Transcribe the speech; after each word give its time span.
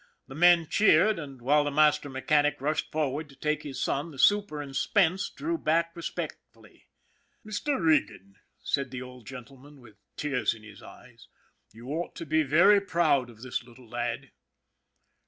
The 0.27 0.33
men 0.33 0.65
cheered, 0.67 1.19
and 1.19 1.39
while 1.43 1.63
the 1.63 1.69
master 1.69 2.09
mechanic 2.09 2.59
rushed 2.59 2.91
forward 2.91 3.29
to 3.29 3.35
take 3.35 3.61
his 3.61 3.79
son, 3.79 4.09
the 4.09 4.17
super 4.17 4.59
and 4.59 4.75
Spence 4.75 5.29
drew 5.29 5.59
back 5.59 5.91
respectfully." 5.93 6.87
Mr. 7.45 7.79
Regan," 7.79 8.37
said 8.63 8.89
the 8.89 9.03
old 9.03 9.27
gentleman, 9.27 9.79
with 9.79 9.97
tears 10.17 10.55
in 10.55 10.63
his 10.63 10.81
eyes," 10.81 11.27
you 11.75 11.89
ought 11.89 12.15
to 12.15 12.25
be 12.25 12.43
pretty 12.43 12.83
proud 12.83 13.29
of 13.29 13.43
this 13.43 13.61
little 13.63 13.87
lad." 13.87 14.31